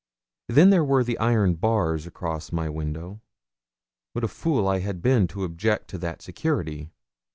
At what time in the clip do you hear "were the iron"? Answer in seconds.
0.83-1.53